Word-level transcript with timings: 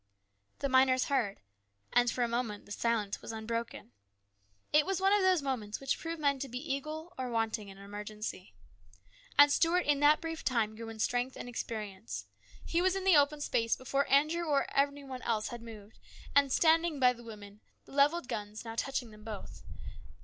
The 0.57 0.67
miners 0.67 1.09
heard, 1.13 1.41
and 1.93 2.09
for 2.09 2.23
a 2.23 2.27
moment 2.27 2.65
the 2.65 2.71
silence 2.71 3.21
was 3.21 3.31
unbroken. 3.31 3.91
It 4.73 4.83
was 4.87 4.99
one 4.99 5.13
of 5.13 5.21
those 5.21 5.43
moments 5.43 5.79
which 5.79 5.99
prove 5.99 6.17
men 6.19 6.39
to 6.39 6.49
be 6.49 6.73
equal 6.73 7.13
or 7.19 7.29
wanting 7.29 7.69
in 7.69 7.77
an 7.77 7.83
emergency. 7.83 8.55
And 9.37 9.51
Stuart 9.51 9.85
in 9.85 9.99
that 9.99 10.19
brief 10.19 10.43
time 10.43 10.75
grew 10.75 10.89
in 10.89 10.97
strength 10.97 11.35
and 11.37 11.47
experience. 11.47 12.25
He 12.65 12.81
was 12.81 12.95
in 12.95 13.03
the 13.03 13.15
open 13.15 13.41
space 13.41 13.75
before 13.75 14.09
Andrew 14.09 14.45
or 14.45 14.65
any 14.75 15.03
one 15.03 15.21
else 15.21 15.51
moved, 15.59 15.99
and 16.35 16.51
standing 16.51 16.99
by 16.99 17.13
the 17.13 17.23
woman, 17.23 17.61
the 17.85 17.91
levelled 17.91 18.27
guns 18.27 18.65
now 18.65 18.73
touching 18.75 19.11
them 19.11 19.23
both. 19.23 19.61